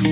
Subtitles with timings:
[0.00, 0.06] Hey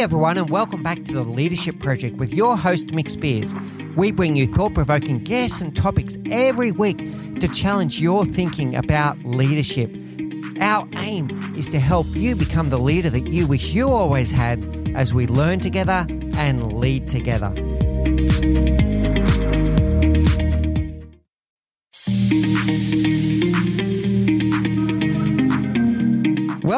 [0.00, 3.54] everyone, and welcome back to the Leadership Project with your host, Mick Spears.
[3.94, 6.98] We bring you thought provoking guests and topics every week
[7.38, 9.88] to challenge your thinking about leadership.
[10.60, 14.90] Our aim is to help you become the leader that you wish you always had
[14.96, 17.54] as we learn together and lead together.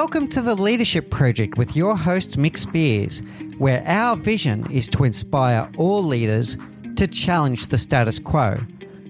[0.06, 3.22] Welcome to the Leadership Project with your host, Mick Spears,
[3.58, 6.56] where our vision is to inspire all leaders
[6.94, 8.56] to challenge the status quo.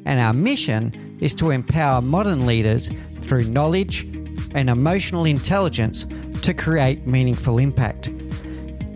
[0.06, 4.04] And our mission is to empower modern leaders through knowledge
[4.54, 6.06] and emotional intelligence
[6.40, 8.06] to create meaningful impact.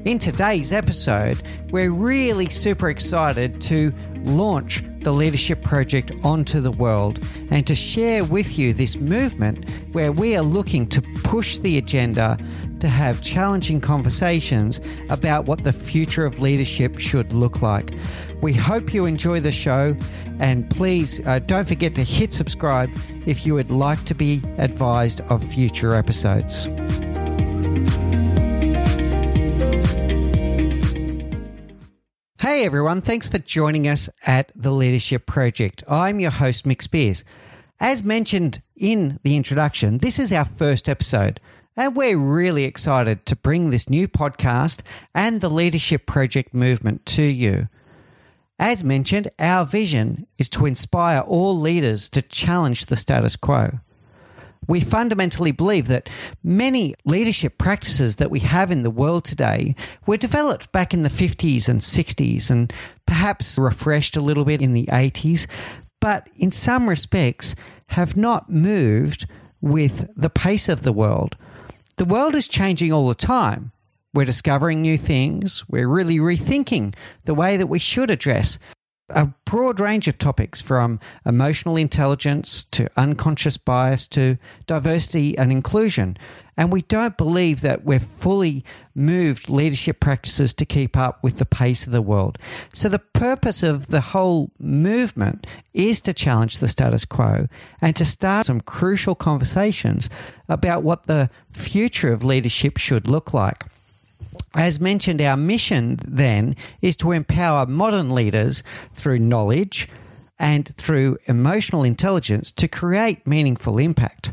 [0.07, 3.93] In today's episode, we're really super excited to
[4.25, 7.19] launch the Leadership Project onto the world
[7.51, 12.39] and to share with you this movement where we are looking to push the agenda
[12.81, 17.93] to have challenging conversations about what the future of leadership should look like.
[18.41, 19.97] We hope you enjoy the show
[20.39, 22.91] and please uh, don't forget to hit subscribe
[23.27, 26.67] if you would like to be advised of future episodes.
[32.41, 35.85] Hey everyone, thanks for joining us at the Leadership Project.
[35.87, 37.23] I'm your host, Mick Spears.
[37.79, 41.39] As mentioned in the introduction, this is our first episode,
[41.77, 44.81] and we're really excited to bring this new podcast
[45.15, 47.69] and the Leadership Project movement to you.
[48.59, 53.81] As mentioned, our vision is to inspire all leaders to challenge the status quo
[54.71, 56.09] we fundamentally believe that
[56.45, 59.75] many leadership practices that we have in the world today
[60.07, 62.73] were developed back in the 50s and 60s and
[63.05, 65.49] perhaps refreshed a little bit in the 80s,
[66.01, 67.57] but in some respects
[67.89, 69.27] have not moved
[69.61, 71.37] with the pace of the world.
[71.97, 73.73] The world is changing all the time.
[74.15, 75.65] We're discovering new things.
[75.69, 78.59] We're really rethinking the way that we should address
[79.15, 86.17] a broad range of topics from emotional intelligence to unconscious bias to diversity and inclusion.
[86.57, 91.47] And we don't believe that we've fully moved leadership practices to keep up with the
[91.47, 92.39] pace of the world.
[92.73, 97.49] So, the purpose of the whole movement is to challenge the status quo
[97.81, 100.11] and to start some crucial conversations
[100.49, 103.65] about what the future of leadership should look like.
[104.55, 108.63] As mentioned, our mission then is to empower modern leaders
[108.95, 109.89] through knowledge
[110.39, 114.33] and through emotional intelligence to create meaningful impact.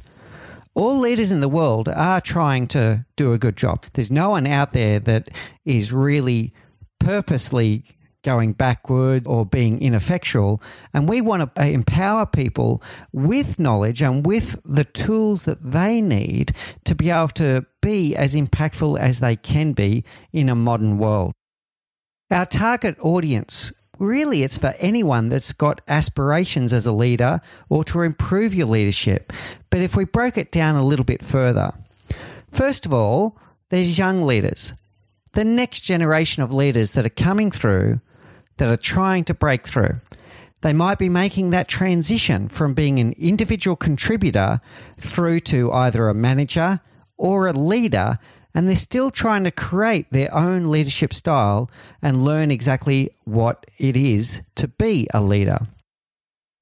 [0.73, 3.85] All leaders in the world are trying to do a good job.
[3.93, 5.29] There's no one out there that
[5.65, 6.53] is really
[6.99, 7.83] purposely
[8.27, 10.61] going backwards or being ineffectual.
[10.93, 12.83] And we want to uh, empower people
[13.13, 16.51] with knowledge and with the tools that they need
[16.83, 21.31] to be able to be as impactful as they can be in a modern world.
[22.29, 27.39] Our target audience really it's for anyone that's got aspirations as a leader
[27.69, 29.31] or to improve your leadership.
[29.69, 31.71] But if we broke it down a little bit further,
[32.51, 33.39] first of all,
[33.69, 34.73] there's young leaders,
[35.31, 38.01] the next generation of leaders that are coming through
[38.57, 39.99] that are trying to break through.
[40.61, 44.59] They might be making that transition from being an individual contributor
[44.97, 46.81] through to either a manager
[47.17, 48.17] or a leader,
[48.55, 51.69] and they're still trying to create their own leadership style
[52.01, 55.67] and learn exactly what it is to be a leader.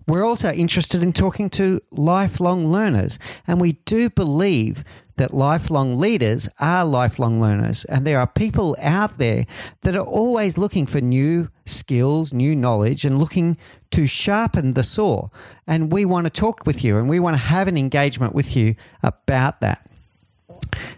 [0.08, 3.18] We're also interested in talking to lifelong learners,
[3.48, 4.84] and we do believe
[5.18, 7.86] that lifelong leaders are lifelong learners.
[7.86, 9.46] And there are people out there
[9.82, 13.58] that are always looking for new skills, new knowledge, and looking
[13.92, 15.30] to sharpen the saw.
[15.68, 18.56] And we want to talk with you and we want to have an engagement with
[18.56, 19.90] you about that.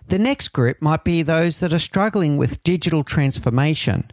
[0.08, 4.10] The next group might be those that are struggling with digital transformation.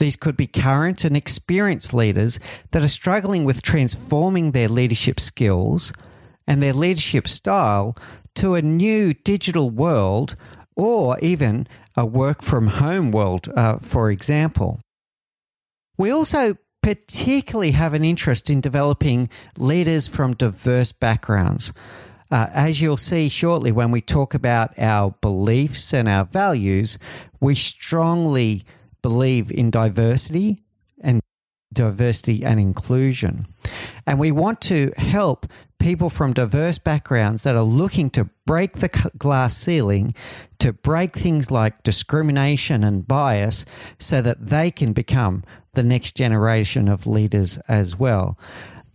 [0.00, 2.40] These could be current and experienced leaders
[2.70, 5.92] that are struggling with transforming their leadership skills
[6.46, 7.94] and their leadership style
[8.36, 10.36] to a new digital world
[10.74, 14.80] or even a work from home world, uh, for example.
[15.98, 21.74] We also particularly have an interest in developing leaders from diverse backgrounds.
[22.30, 26.98] Uh, as you'll see shortly when we talk about our beliefs and our values,
[27.38, 28.62] we strongly
[29.02, 30.60] believe in diversity
[31.00, 31.20] and
[31.72, 33.46] diversity and inclusion.
[34.06, 35.46] And we want to help
[35.78, 40.12] people from diverse backgrounds that are looking to break the glass ceiling,
[40.58, 43.64] to break things like discrimination and bias,
[43.98, 45.42] so that they can become
[45.74, 48.36] the next generation of leaders as well.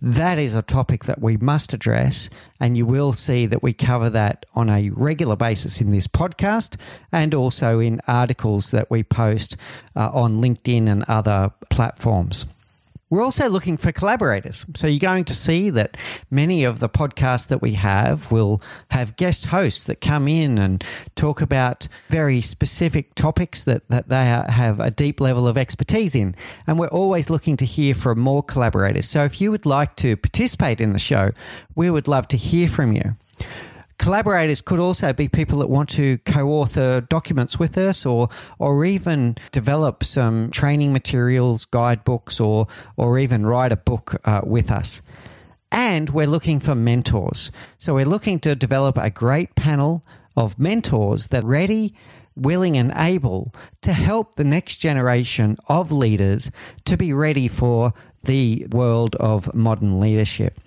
[0.06, 2.30] That is a topic that we must address.
[2.60, 6.78] And you will see that we cover that on a regular basis in this podcast
[7.12, 9.58] and also in articles that we post
[9.96, 12.46] uh, on LinkedIn and other platforms.
[13.16, 14.66] We're also looking for collaborators.
[14.76, 15.96] So you're going to see that
[16.30, 20.84] many of the podcasts that we have will have guest hosts that come in and
[21.16, 26.36] talk about very specific topics that, that they have a deep level of expertise in.
[26.68, 29.08] And we're always looking to hear from more collaborators.
[29.08, 31.32] So if you would like to participate in the show,
[31.74, 33.16] we would love to hear from you.
[33.98, 39.38] Collaborators could also be people that want to co-author documents with us or or even
[39.52, 45.02] develop some training materials, guidebooks or or even write a book uh, with us.
[45.72, 47.52] And we're looking for mentors.
[47.78, 50.04] So we're looking to develop a great panel
[50.36, 51.96] of mentors that are ready,
[52.36, 56.52] willing and able to help the next generation of leaders
[56.86, 57.94] to be ready for
[58.24, 60.60] the world of modern leadership.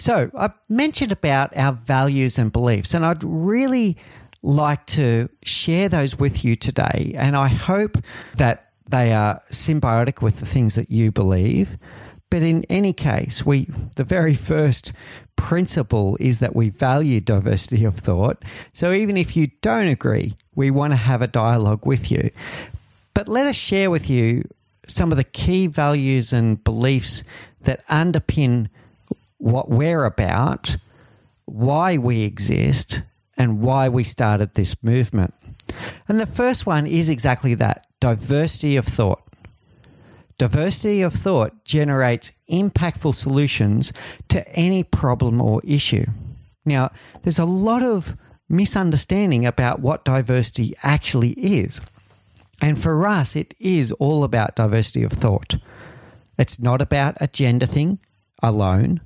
[0.00, 3.98] So, I mentioned about our values and beliefs, and I'd really
[4.42, 7.14] like to share those with you today.
[7.18, 7.98] And I hope
[8.36, 11.76] that they are symbiotic with the things that you believe.
[12.30, 14.94] But in any case, we the very first
[15.36, 18.42] principle is that we value diversity of thought.
[18.72, 22.30] So even if you don't agree, we want to have a dialogue with you.
[23.12, 24.48] But let us share with you
[24.86, 27.22] some of the key values and beliefs
[27.62, 28.68] that underpin
[29.40, 30.76] what we're about,
[31.46, 33.02] why we exist,
[33.36, 35.34] and why we started this movement.
[36.08, 39.22] And the first one is exactly that diversity of thought.
[40.38, 43.92] Diversity of thought generates impactful solutions
[44.28, 46.06] to any problem or issue.
[46.64, 46.92] Now,
[47.22, 48.16] there's a lot of
[48.48, 51.80] misunderstanding about what diversity actually is.
[52.60, 55.56] And for us, it is all about diversity of thought.
[56.38, 58.00] It's not about a gender thing
[58.42, 59.00] alone.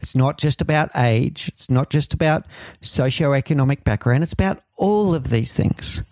[0.00, 2.46] It's not just about age, it's not just about
[2.82, 6.02] socioeconomic background, it's about all of these things.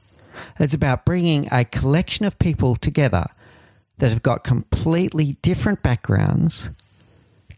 [0.61, 3.26] It's about bringing a collection of people together
[3.99, 6.70] that have got completely different backgrounds,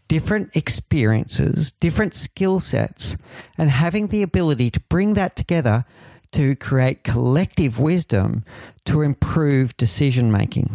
[0.08, 3.16] different experiences, different skill sets,
[3.58, 5.84] and having the ability to bring that together
[6.32, 8.44] to create collective wisdom
[8.84, 10.70] to improve decision making.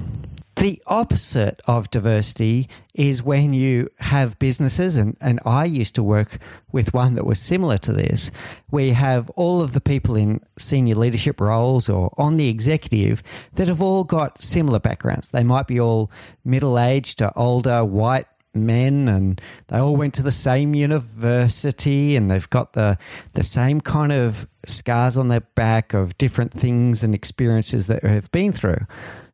[0.56, 6.38] The opposite of diversity is when you have businesses, and, and I used to work
[6.72, 8.32] with one that was similar to this,
[8.70, 13.22] where you have all of the people in senior leadership roles or on the executive
[13.56, 15.30] that have all got similar backgrounds.
[15.30, 16.10] They might be all
[16.46, 22.32] middle aged to older white men and they all went to the same university and
[22.32, 22.98] they've got the
[23.34, 28.32] the same kind of scars on their back of different things and experiences that have
[28.32, 28.80] been through.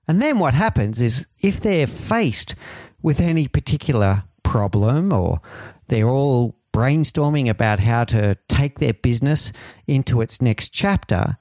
[0.08, 2.56] And then what happens is if they're faced
[3.02, 5.42] with any particular problem or
[5.88, 9.52] they're all brainstorming about how to take their business
[9.88, 11.38] into its next chapter,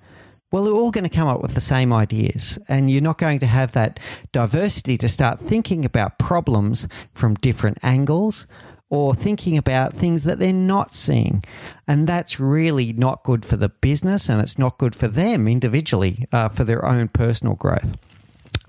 [0.53, 2.59] well, they're all going to come up with the same ideas.
[2.69, 4.01] And you're not going to have that
[4.33, 8.47] diversity to start thinking about problems from different angles
[8.89, 11.43] or thinking about things that they're not seeing.
[11.87, 16.27] And that's really not good for the business and it's not good for them individually
[16.33, 17.97] uh, for their own personal growth.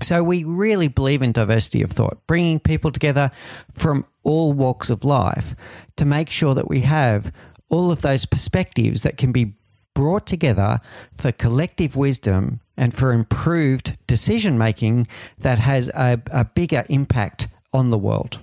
[0.02, 3.32] So we really believe in diversity of thought, bringing people together
[3.72, 5.56] from all walks of life
[5.98, 7.32] to make sure that we have
[7.70, 9.54] all of those perspectives that can be
[9.94, 10.80] brought together
[11.14, 17.92] for collective wisdom and for improved decision making that has a, a bigger impact on
[17.92, 18.40] the world.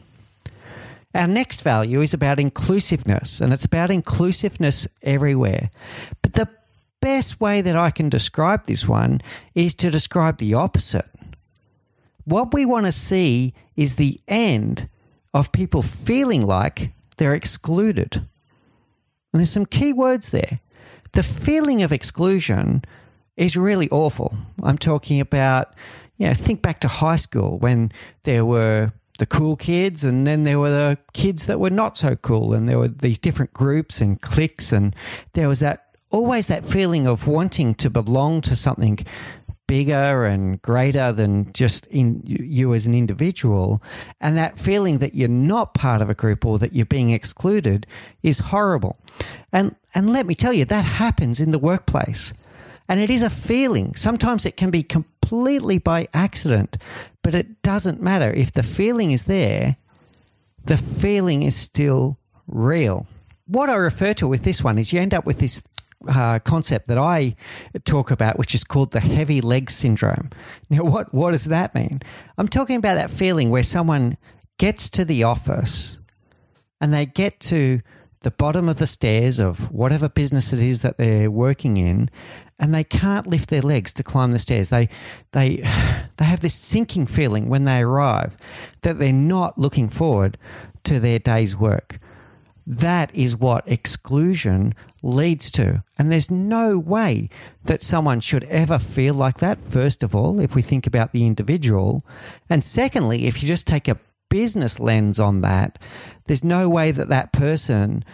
[1.14, 5.71] Our next value is about inclusiveness, and it's about inclusiveness everywhere.
[6.23, 6.49] But the
[7.00, 9.21] best way that I can describe this one
[9.54, 11.06] is to describe the opposite
[12.28, 14.88] what we want to see is the end
[15.32, 18.16] of people feeling like they're excluded.
[18.16, 20.61] And there's some key words there.
[21.12, 22.85] The feeling of exclusion
[23.37, 24.35] is really awful.
[24.62, 25.75] I'm talking about,
[26.18, 27.92] you know, think back to high school when
[28.25, 32.14] there were the cool kids and then there were the kids that were not so
[32.14, 34.94] cool and there were these different groups and cliques and
[35.32, 38.99] there was that always that feeling of wanting to belong to something
[39.68, 43.80] bigger and greater than just in you as an individual.
[44.20, 47.87] And that feeling that you're not part of a group or that you're being excluded
[48.25, 48.96] is horrible.
[49.52, 52.32] And and let me tell you that happens in the workplace.
[52.88, 53.94] And it is a feeling.
[53.94, 56.78] Sometimes it can be completely by accident
[57.22, 58.30] but it doesn't matter.
[58.30, 59.76] If the feeling is there
[60.64, 63.06] the feeling is still real.
[63.46, 65.62] What I refer to with this one is you end up with this
[66.07, 67.35] uh, concept that I
[67.85, 70.31] talk about, which is called the heavy leg syndrome.
[70.71, 72.00] Now, what, what does that mean?
[72.37, 74.17] I'm talking about that feeling where someone
[74.59, 75.99] gets to the office
[76.81, 77.81] and they get to
[78.21, 82.11] the bottom of the stairs of whatever business it is that they're working in
[82.59, 84.88] and they can't lift their legs to climb the stairs they
[85.33, 85.57] they
[86.17, 88.37] they have this sinking feeling when they arrive
[88.83, 90.37] that they're not looking forward
[90.83, 92.00] to their day's work
[92.70, 95.82] that is what exclusion leads to.
[95.98, 97.30] And there's no way
[97.64, 101.26] that someone should ever feel like that, first of all, if we think about the
[101.26, 102.04] individual.
[102.50, 103.98] And secondly, if you just take a
[104.28, 105.78] business lens on that,
[106.26, 108.04] there's no way that that person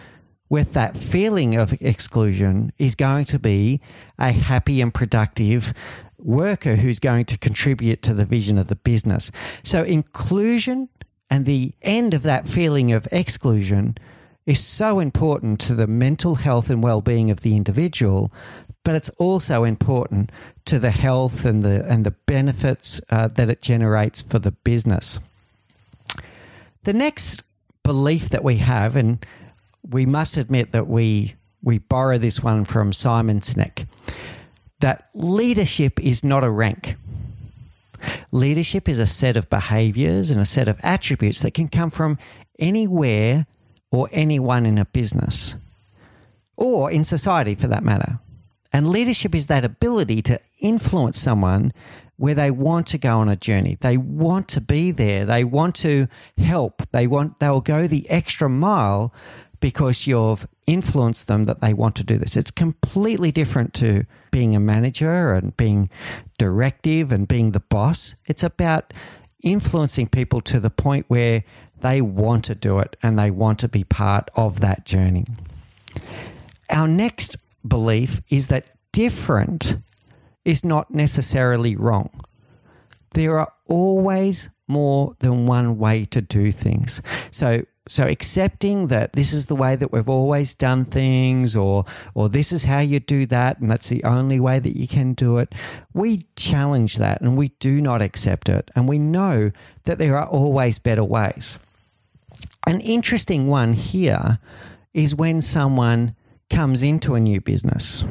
[0.47, 3.81] with that feeling of exclusion is going to be
[4.17, 5.73] a happy and productive
[6.17, 9.33] worker who's going to contribute to the vision of the business.
[9.63, 10.87] So, inclusion
[11.29, 13.97] and the end of that feeling of exclusion
[14.45, 18.31] is so important to the mental health and well-being of the individual
[18.85, 20.31] but it's also important
[20.63, 25.19] to the health and the and the benefits uh, that it generates for the business.
[26.83, 27.43] The next
[27.83, 29.25] belief that we have, and
[29.89, 33.87] we must admit that we we borrow this one from Simon Sinek,
[34.79, 36.95] that leadership is not a rank.
[38.31, 42.19] Leadership is a set of behaviors and a set of attributes that can come from
[42.59, 43.47] anywhere
[43.95, 45.55] or anyone in a business
[46.57, 48.19] or in society for that matter.
[48.71, 51.73] And leadership is that ability to influence someone
[52.17, 53.77] where they want to go on a journey.
[53.79, 55.25] They want to be there.
[55.25, 56.83] They want to help.
[56.91, 59.13] They want they'll go the extra mile
[59.59, 62.37] because you've influenced them that they want to do this.
[62.37, 65.87] It's completely different to being a manager and being
[66.37, 68.15] directive and being the boss.
[68.25, 68.93] It's about
[69.45, 71.45] influencing people to the point where
[71.79, 75.25] they want to do it and they want to be part of that journey.
[76.69, 79.77] Our next belief is that different
[80.43, 82.09] is not necessarily wrong.
[83.11, 87.01] There are always more than one way to do things.
[87.31, 92.29] So so accepting that this is the way that we've always done things or or
[92.29, 95.37] this is how you do that and that's the only way that you can do
[95.37, 95.53] it
[95.93, 99.51] we challenge that and we do not accept it and we know
[99.83, 101.57] that there are always better ways
[102.67, 104.39] an interesting one here
[104.93, 106.15] is when someone
[106.49, 108.03] comes into a new business.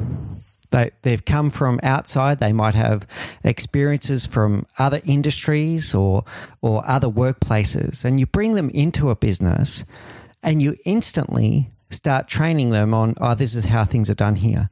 [0.71, 2.39] They, they've come from outside.
[2.39, 3.07] They might have
[3.43, 6.23] experiences from other industries or,
[6.61, 8.03] or other workplaces.
[8.03, 9.83] And you bring them into a business
[10.43, 14.69] and you instantly start training them on, oh, this is how things are done here,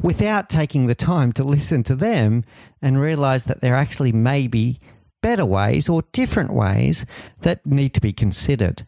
[0.00, 2.44] without taking the time to listen to them
[2.82, 4.78] and realize that there actually may be
[5.22, 7.06] better ways or different ways
[7.40, 8.86] that need to be considered.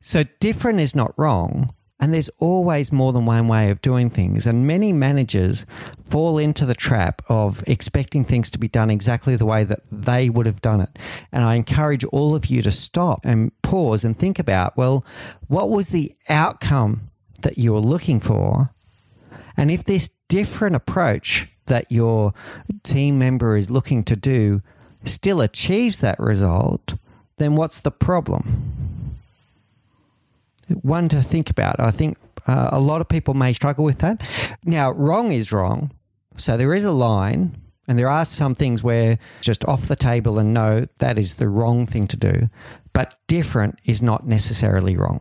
[0.00, 1.74] So, different is not wrong.
[1.98, 4.46] And there's always more than one way of doing things.
[4.46, 5.64] And many managers
[6.04, 10.28] fall into the trap of expecting things to be done exactly the way that they
[10.28, 10.98] would have done it.
[11.32, 15.04] And I encourage all of you to stop and pause and think about well,
[15.48, 17.10] what was the outcome
[17.42, 18.70] that you were looking for?
[19.56, 22.34] And if this different approach that your
[22.82, 24.62] team member is looking to do
[25.04, 26.94] still achieves that result,
[27.38, 28.95] then what's the problem?
[30.82, 31.78] One to think about.
[31.78, 34.22] I think uh, a lot of people may struggle with that.
[34.64, 35.92] Now, wrong is wrong.
[36.36, 37.56] So there is a line,
[37.88, 41.48] and there are some things where just off the table and no, that is the
[41.48, 42.50] wrong thing to do.
[42.92, 45.20] But different is not necessarily wrong.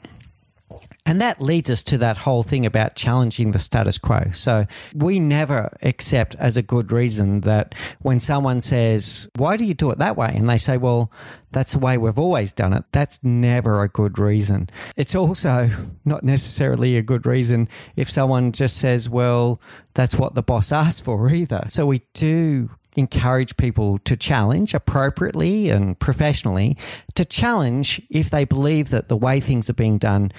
[1.06, 4.32] And that leads us to that whole thing about challenging the status quo.
[4.34, 4.66] So
[4.96, 9.92] we never accept as a good reason that when someone says, Why do you do
[9.92, 10.34] it that way?
[10.36, 11.12] And they say, Well,
[11.52, 12.84] that's the way we've always done it.
[12.92, 14.70] That's never a good reason.
[14.96, 15.70] It's also
[16.06, 19.62] not necessarily a good reason if someone just says, Well,
[19.94, 21.68] that's what the boss asked for either.
[21.70, 26.78] So we do encourage people to challenge appropriately and professionally
[27.14, 30.32] to challenge if they believe that the way things are being done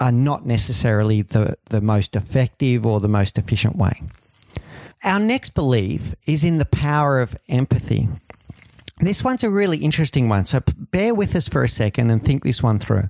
[0.00, 4.02] are not necessarily the, the most effective or the most efficient way.
[5.02, 8.08] Our next belief is in the power of empathy.
[9.00, 12.42] This one's a really interesting one, so bear with us for a second and think
[12.42, 13.08] this one through.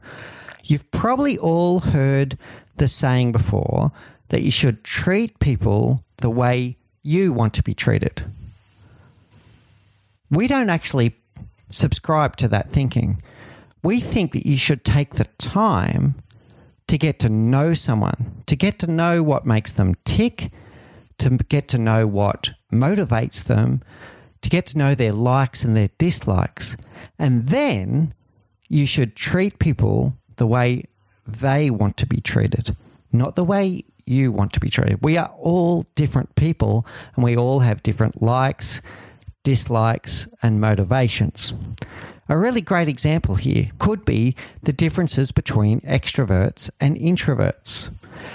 [0.64, 2.38] You've probably all heard
[2.76, 3.92] the saying before
[4.28, 8.24] that you should treat people the way you want to be treated.
[10.34, 11.14] We don't actually
[11.70, 13.22] subscribe to that thinking.
[13.82, 16.14] We think that you should take the time
[16.86, 20.50] to get to know someone, to get to know what makes them tick,
[21.18, 23.82] to get to know what motivates them,
[24.42, 26.76] to get to know their likes and their dislikes.
[27.18, 28.12] And then
[28.68, 30.84] you should treat people the way
[31.26, 32.76] they want to be treated,
[33.12, 34.98] not the way you want to be treated.
[35.02, 38.82] We are all different people and we all have different likes,
[39.44, 41.54] dislikes, and motivations.
[42.28, 47.94] A really great example here could be the differences between extroverts and introverts.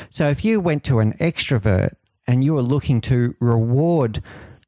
[0.10, 1.94] So, if you went to an extrovert
[2.28, 4.22] and you were looking to reward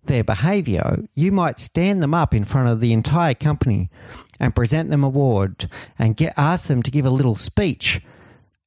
[0.05, 3.91] their behavior, you might stand them up in front of the entire company
[4.39, 5.69] and present them award
[5.99, 8.01] and get ask them to give a little speech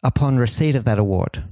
[0.04, 1.43] upon receipt of that award.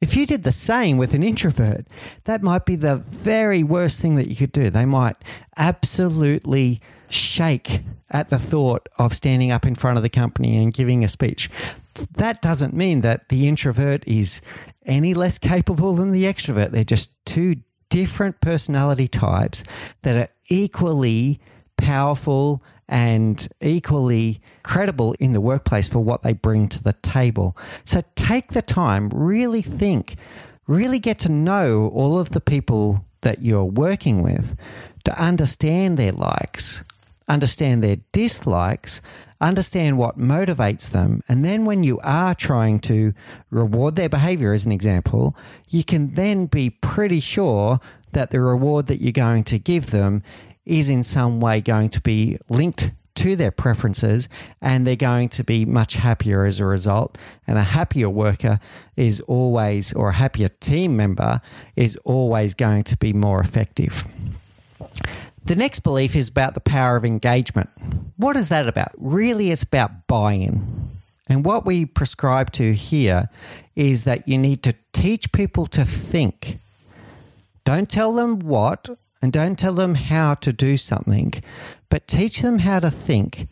[0.00, 1.86] If you did the same with an introvert,
[2.24, 4.70] that might be the very worst thing that you could do.
[4.70, 5.16] They might
[5.56, 11.02] absolutely shake at the thought of standing up in front of the company and giving
[11.02, 11.50] a speech.
[12.16, 14.40] That doesn't mean that the introvert is
[14.86, 16.70] any less capable than the extrovert.
[16.70, 17.56] They're just two
[17.90, 19.64] different personality types
[20.02, 21.40] that are equally
[21.76, 27.56] powerful and equally credible in the workplace for what they bring to the table.
[27.84, 30.16] So take the time, really think,
[30.66, 34.56] really get to know all of the people that you're working with
[35.04, 36.84] to understand their likes,
[37.28, 39.02] understand their dislikes,
[39.40, 41.22] understand what motivates them.
[41.28, 43.14] And then when you are trying to
[43.50, 45.36] reward their behavior, as an example,
[45.68, 47.80] you can then be pretty sure
[48.12, 50.22] that the reward that you're going to give them
[50.68, 54.28] is in some way going to be linked to their preferences
[54.60, 57.18] and they're going to be much happier as a result.
[57.46, 58.60] And a happier worker
[58.94, 61.40] is always, or a happier team member
[61.74, 64.04] is always going to be more effective.
[65.44, 67.70] The next belief is about the power of engagement.
[68.16, 68.92] What is that about?
[68.98, 70.90] Really, it's about buy in.
[71.28, 73.28] And what we prescribe to here
[73.74, 76.58] is that you need to teach people to think.
[77.64, 78.88] Don't tell them what
[79.20, 81.32] and don't tell them how to do something,
[81.88, 83.48] but teach them how to think.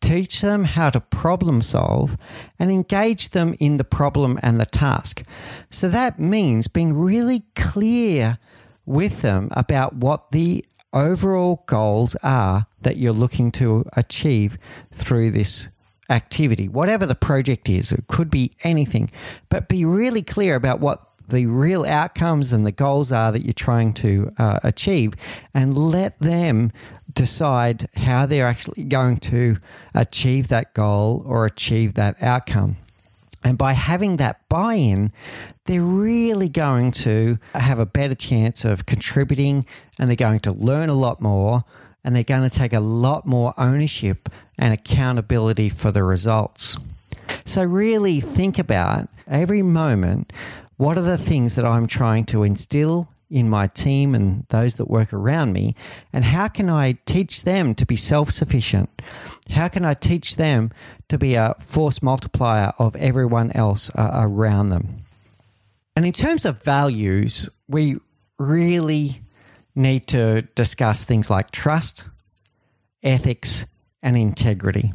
[0.00, 2.16] Teach them how to problem solve
[2.58, 5.24] and engage them in the problem and the task.
[5.70, 8.38] So that means being really clear
[8.86, 14.56] with them about what the overall goals are that you're looking to achieve
[14.92, 15.68] through this
[16.08, 17.92] activity, whatever the project is.
[17.92, 19.10] It could be anything,
[19.48, 23.52] but be really clear about what the real outcomes and the goals are that you're
[23.52, 25.14] trying to uh, achieve
[25.54, 26.72] and let them
[27.12, 29.56] decide how they're actually going to
[29.94, 32.76] achieve that goal or achieve that outcome.
[33.44, 35.12] And by having that buy in,
[35.66, 39.64] they're really going to have a better chance of contributing
[39.98, 41.64] and they're going to learn a lot more
[42.02, 46.76] and they're going to take a lot more ownership and accountability for the results.
[47.44, 50.32] So, really think about every moment
[50.78, 54.88] what are the things that I'm trying to instill in my team and those that
[54.88, 55.74] work around me?
[56.12, 59.02] And how can I teach them to be self sufficient?
[59.50, 60.70] How can I teach them
[61.08, 64.96] to be a force multiplier of everyone else uh, around them?
[65.96, 67.96] And in terms of values, we
[68.38, 69.20] really
[69.74, 72.04] need to discuss things like trust,
[73.02, 73.66] ethics,
[74.00, 74.92] and integrity.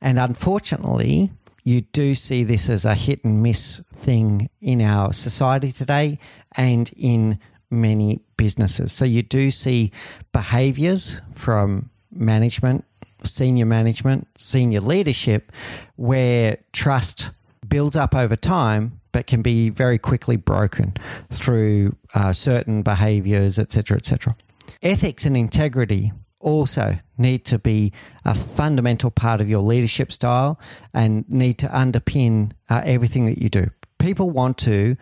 [0.00, 1.30] And unfortunately,
[1.64, 6.18] you do see this as a hit and miss thing in our society today
[6.56, 7.38] and in
[7.70, 8.92] many businesses.
[8.92, 9.90] So you do see
[10.32, 12.84] behaviors from management,
[13.24, 15.50] senior management, senior leadership,
[15.96, 17.30] where trust
[17.66, 20.92] builds up over time but can be very quickly broken
[21.30, 24.36] through uh, certain behaviors, etc., etc.
[24.82, 26.12] Ethics and integrity
[26.44, 27.92] also need to be
[28.24, 30.60] a fundamental part of your leadership style
[30.92, 33.70] and need to underpin uh, everything that you do.
[33.98, 34.96] People want to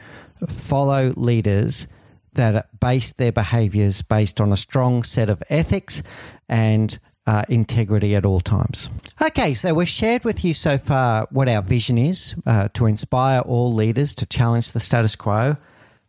[0.48, 1.86] follow leaders
[2.34, 6.02] that base their behaviors based on a strong set of ethics
[6.48, 8.88] and uh, integrity at all times.
[9.20, 13.40] Okay, so we've shared with you so far what our vision is uh, to inspire
[13.40, 15.56] all leaders to challenge the status quo.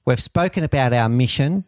[0.05, 1.65] We've spoken about our mission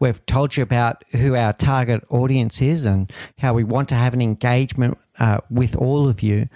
[0.00, 4.14] We've told you about who our target audience is and how we want to have
[4.14, 6.48] an engagement uh, with all of you.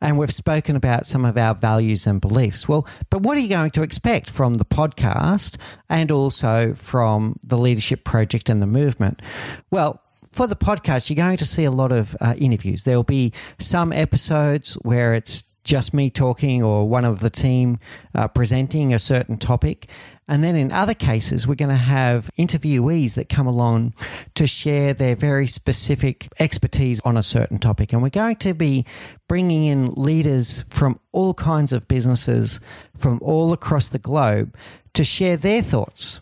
[0.00, 2.68] And we've spoken about some of our values and beliefs.
[2.68, 5.56] Well, but what are you going to expect from the podcast
[5.88, 9.20] and also from the Leadership Project and the movement?
[9.70, 10.00] Well,
[10.36, 12.84] for the podcast, you're going to see a lot of uh, interviews.
[12.84, 17.78] There'll be some episodes where it's just me talking or one of the team
[18.14, 19.88] uh, presenting a certain topic.
[20.28, 23.94] And then in other cases, we're going to have interviewees that come along
[24.34, 27.92] to share their very specific expertise on a certain topic.
[27.92, 28.84] And we're going to be
[29.28, 32.60] bringing in leaders from all kinds of businesses
[32.96, 34.54] from all across the globe
[34.94, 36.20] to share their thoughts,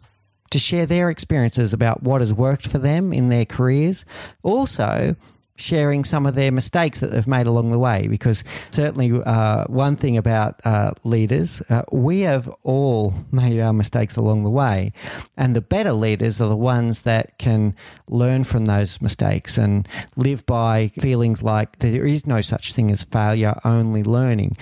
[0.50, 4.04] to share their experiences about what has worked for them in their careers.
[4.42, 5.16] Also,
[5.56, 8.06] sharing some of their mistakes that they've made along the way.
[8.08, 14.16] Because certainly, uh, one thing about uh, leaders, uh, we have all made our mistakes
[14.16, 14.92] along the way.
[15.36, 17.74] And the better leaders are the ones that can
[18.08, 23.04] learn from those mistakes and live by feelings like there is no such thing as
[23.04, 24.56] failure, only learning.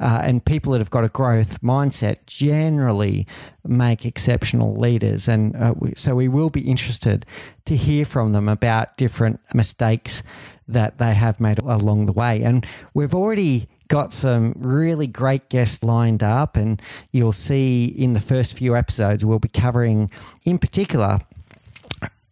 [0.00, 3.26] Uh, and people that have got a growth mindset generally
[3.68, 5.28] make exceptional leaders.
[5.28, 7.26] And uh, we, so we will be interested
[7.66, 10.22] to hear from them about different mistakes
[10.66, 12.42] that they have made along the way.
[12.42, 18.20] And we've already got some really great guests lined up, and you'll see in the
[18.20, 20.10] first few episodes, we'll be covering,
[20.44, 21.20] in particular,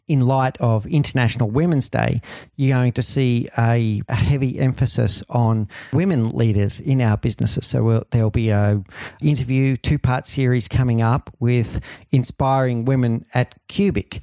[0.06, 2.20] in light of International Women's Day,
[2.56, 7.66] you're going to see a, a heavy emphasis on women leaders in our businesses.
[7.66, 8.82] So we'll, there'll be a
[9.20, 11.80] interview two part series coming up with
[12.12, 14.20] inspiring women at Cubic.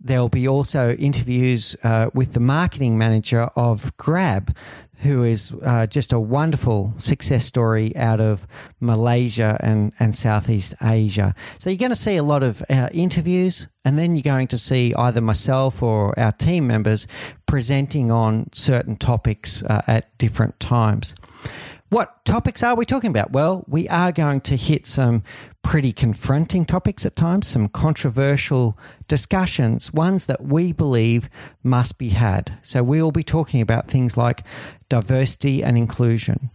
[0.00, 4.56] There'll be also interviews uh, with the marketing manager of Grab,
[5.02, 8.46] who is uh, just a wonderful success story out of
[8.80, 11.34] Malaysia and, and Southeast Asia.
[11.58, 14.58] So you're going to see a lot of uh, interviews, and then you're going to
[14.58, 17.06] see either myself or our team members
[17.46, 21.14] presenting on certain topics uh, at different times.
[21.90, 23.32] What topics are we talking about?
[23.32, 25.24] Well, we are going to hit some
[25.64, 31.28] pretty confronting topics at times, some controversial discussions, ones that we believe
[31.64, 32.56] must be had.
[32.62, 34.44] So we will be talking about things like
[34.88, 36.50] diversity and inclusion.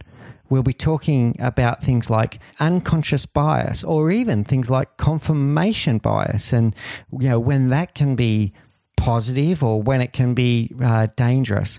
[0.48, 6.74] We'll be talking about things like unconscious bias or even things like confirmation bias and
[7.12, 8.54] you know when that can be
[8.96, 11.78] positive or when it can be uh, dangerous.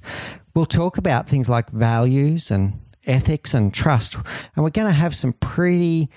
[0.53, 4.15] We'll talk about things like values and ethics and trust.
[4.15, 6.09] And we're going to have some pretty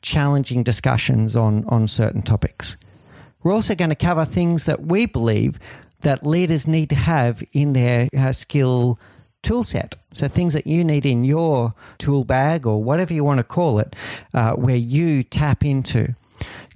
[0.00, 2.76] challenging discussions on, on certain topics.
[3.42, 5.58] We're also going to cover things that we believe
[6.00, 8.98] that leaders need to have in their uh, skill
[9.42, 9.96] tool set.
[10.14, 13.78] So things that you need in your tool bag or whatever you want to call
[13.78, 13.94] it,
[14.34, 16.14] uh, where you tap into.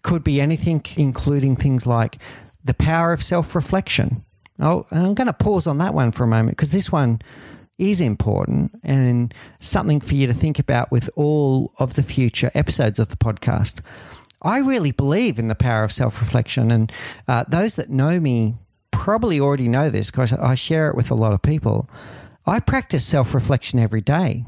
[0.03, 2.19] Could be anything, including things like
[2.65, 4.25] the power of self reflection.
[4.61, 7.21] Oh, I'm going to pause on that one for a moment because this one
[7.79, 12.99] is important and something for you to think about with all of the future episodes
[12.99, 13.81] of the podcast.
[14.43, 16.93] I really believe in the power of self reflection, and
[17.27, 18.55] uh, those that know me
[18.91, 21.89] probably already know this because I share it with a lot of people.
[22.47, 24.45] I practice self reflection every day.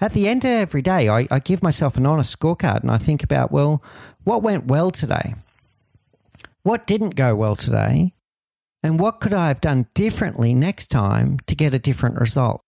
[0.00, 2.98] At the end of every day, I, I give myself an honest scorecard and I
[2.98, 3.82] think about, well,
[4.24, 5.34] what went well today?
[6.62, 8.12] What didn't go well today?
[8.82, 12.60] And what could I have done differently next time to get a different result?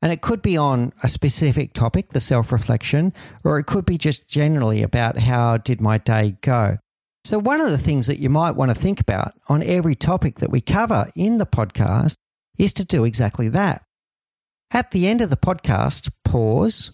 [0.00, 3.98] And it could be on a specific topic, the self reflection, or it could be
[3.98, 6.78] just generally about how did my day go.
[7.24, 10.36] So, one of the things that you might want to think about on every topic
[10.36, 12.14] that we cover in the podcast
[12.58, 13.82] is to do exactly that.
[14.70, 16.92] At the end of the podcast, pause.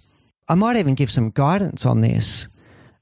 [0.49, 2.49] I might even give some guidance on this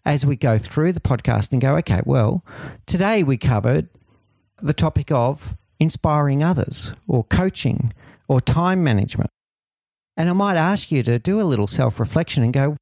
[0.05, 2.45] as we go through the podcast and go, okay, well,
[2.87, 3.89] today we covered
[4.63, 7.93] the topic of inspiring others or coaching
[8.29, 9.31] or time management.
[10.17, 12.77] And I might ask you to do a little self reflection and go,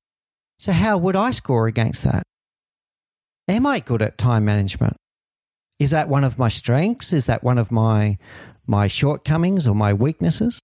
[0.59, 2.23] so how would I score against that?
[3.49, 4.97] Am I good at time management?
[5.79, 7.13] Is that one of my strengths?
[7.13, 8.19] Is that one of my,
[8.67, 10.61] my shortcomings or my weaknesses?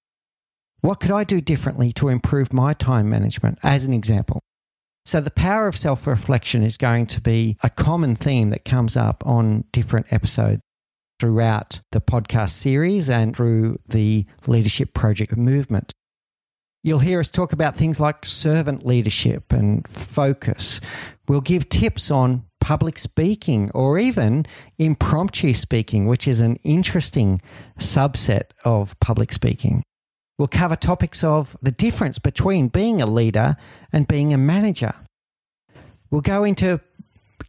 [0.82, 4.40] What could I do differently to improve my time management, as an example?
[5.06, 8.96] So, the power of self reflection is going to be a common theme that comes
[8.96, 10.60] up on different episodes
[11.18, 15.94] throughout the podcast series and through the leadership project movement.
[16.82, 20.80] You'll hear us talk about things like servant leadership and focus.
[21.26, 24.46] We'll give tips on public speaking or even
[24.78, 27.40] impromptu speaking, which is an interesting
[27.78, 29.82] subset of public speaking.
[30.38, 33.56] We'll cover topics of the difference between being a leader
[33.92, 34.94] and being a manager.
[36.10, 36.80] We'll go into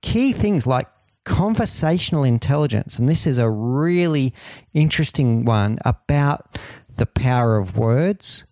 [0.01, 0.87] key things like
[1.27, 2.97] conversational intelligence.
[2.97, 4.33] And this is a really
[4.73, 6.57] interesting one about
[6.95, 8.45] the power of words,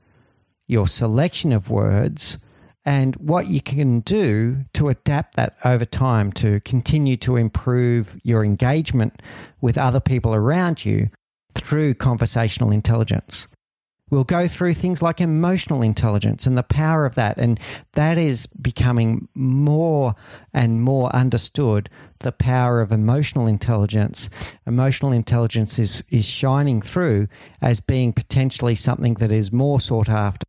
[0.67, 2.37] your selection of words,
[2.83, 8.43] and what you can do to adapt that over time to continue to improve your
[8.43, 9.21] engagement
[9.61, 11.09] with other people around you
[11.55, 13.47] through conversational intelligence.
[14.11, 17.39] We'll go through things like emotional intelligence and the power of that.
[17.39, 17.59] And
[17.93, 20.13] that is becoming more
[20.53, 21.89] and more understood
[22.19, 24.29] the power of emotional intelligence.
[24.67, 27.27] Emotional intelligence is, is shining through
[27.61, 30.45] as being potentially something that is more sought after.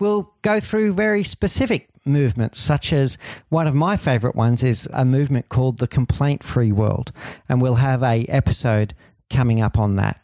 [0.00, 3.18] We'll go through very specific movements, such as
[3.50, 7.12] one of my favorite ones is a movement called the complaint free world.
[7.48, 8.94] And we'll have a episode
[9.28, 10.22] coming up on that.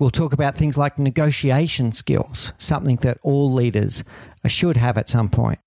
[0.00, 4.02] We'll talk about things like negotiation skills, something that all leaders
[4.46, 5.58] should have at some point.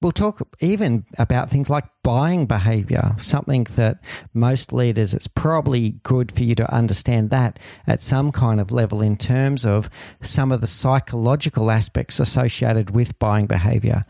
[0.00, 3.98] We'll talk even about things like buying behavior, something that
[4.32, 9.02] most leaders, it's probably good for you to understand that at some kind of level
[9.02, 9.90] in terms of
[10.22, 14.02] some of the psychological aspects associated with buying behavior.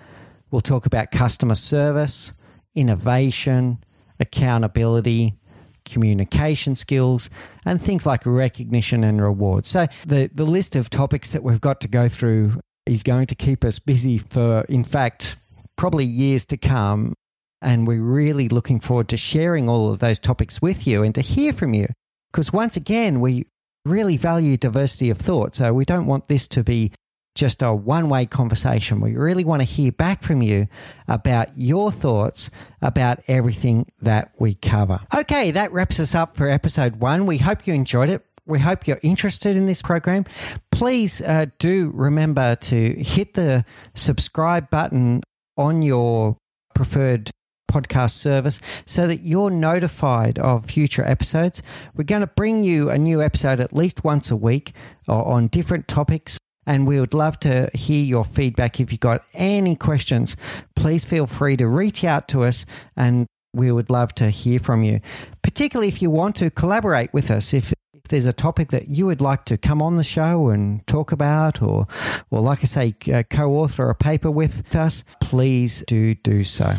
[0.52, 2.32] We'll talk about customer service,
[2.76, 3.82] innovation,
[4.20, 5.34] accountability,
[5.84, 7.30] communication skills,
[7.64, 9.66] and things like recognition and reward.
[9.66, 13.34] So, the, the list of topics that we've got to go through is going to
[13.34, 15.36] keep us busy for, in fact,
[15.76, 17.14] probably years to come.
[17.60, 21.20] And we're really looking forward to sharing all of those topics with you and to
[21.20, 21.86] hear from you.
[22.32, 23.46] Because once again, we
[23.84, 25.54] really value diversity of thought.
[25.54, 26.92] So we don't want this to be
[27.34, 29.00] just a one way conversation.
[29.00, 30.66] We really want to hear back from you
[31.08, 35.00] about your thoughts about everything that we cover.
[35.14, 37.26] Okay, that wraps us up for episode one.
[37.26, 38.24] We hope you enjoyed it.
[38.44, 40.24] We hope you're interested in this program.
[40.72, 43.64] Please uh, do remember to hit the
[43.94, 45.22] subscribe button
[45.56, 46.36] on your
[46.74, 47.30] preferred
[47.72, 51.62] podcast service so that you're notified of future episodes.
[51.94, 54.72] We're going to bring you a new episode at least once a week
[55.08, 56.38] uh, on different topics.
[56.66, 58.80] And we would love to hear your feedback.
[58.80, 60.36] If you've got any questions,
[60.76, 62.64] please feel free to reach out to us
[62.96, 65.00] and we would love to hear from you.
[65.42, 67.52] Particularly if you want to collaborate with us.
[67.52, 70.84] If if there's a topic that you would like to come on the show and
[70.88, 71.86] talk about, or,
[72.30, 76.72] or like I say, uh, co author a paper with us, please do do so.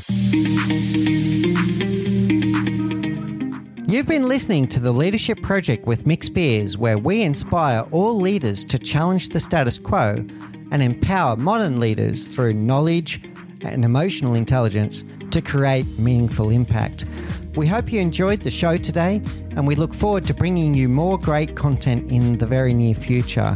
[3.93, 8.65] You've been listening to the Leadership Project with Mick Spears, where we inspire all leaders
[8.65, 10.25] to challenge the status quo
[10.71, 13.21] and empower modern leaders through knowledge
[13.61, 17.05] and emotional intelligence to create meaningful impact.
[17.53, 21.19] We hope you enjoyed the show today, and we look forward to bringing you more
[21.19, 23.55] great content in the very near future.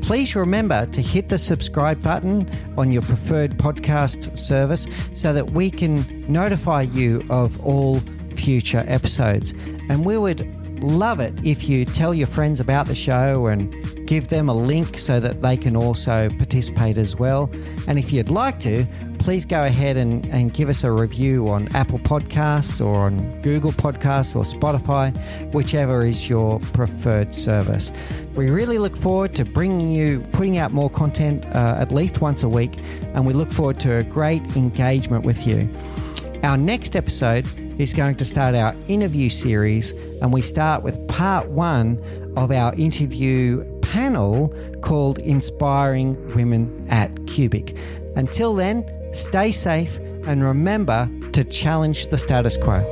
[0.00, 5.72] Please remember to hit the subscribe button on your preferred podcast service so that we
[5.72, 8.00] can notify you of all
[8.32, 9.52] future episodes.
[9.88, 10.46] And we would
[10.82, 13.72] love it if you tell your friends about the show and
[14.06, 17.50] give them a link so that they can also participate as well.
[17.86, 18.86] And if you'd like to,
[19.18, 23.70] please go ahead and, and give us a review on Apple Podcasts or on Google
[23.70, 25.16] Podcasts or Spotify,
[25.52, 27.92] whichever is your preferred service.
[28.34, 32.42] We really look forward to bringing you, putting out more content uh, at least once
[32.42, 32.78] a week,
[33.14, 35.70] and we look forward to a great engagement with you.
[36.42, 37.46] Our next episode
[37.78, 42.02] is going to start our interview series, and we start with part one
[42.36, 47.76] of our interview panel called Inspiring Women at Cubic.
[48.16, 52.82] Until then, stay safe and remember to challenge the status quo.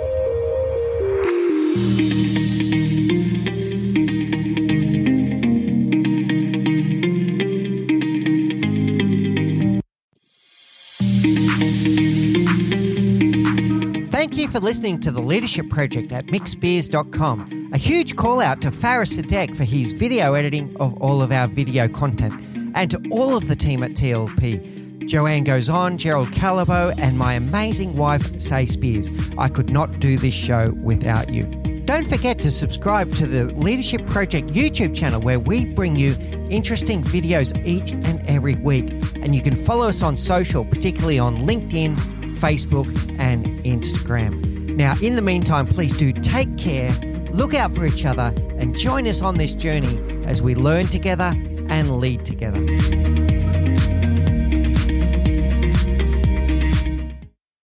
[14.50, 17.70] For listening to the Leadership Project at mickspears.com.
[17.72, 21.46] A huge call out to Faris Sadek for his video editing of all of our
[21.46, 22.34] video content,
[22.74, 25.06] and to all of the team at TLP.
[25.06, 29.08] Joanne goes on, Gerald Calabo, and my amazing wife, Say Spears.
[29.38, 31.44] I could not do this show without you.
[31.84, 36.14] Don't forget to subscribe to the Leadership Project YouTube channel where we bring you
[36.50, 38.90] interesting videos each and every week.
[39.16, 41.96] And you can follow us on social, particularly on LinkedIn,
[42.40, 42.86] Facebook,
[43.18, 43.29] and
[43.64, 44.76] Instagram.
[44.76, 46.92] Now, in the meantime, please do take care,
[47.32, 51.34] look out for each other, and join us on this journey as we learn together
[51.68, 52.60] and lead together.